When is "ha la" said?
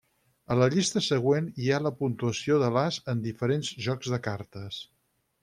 1.75-1.91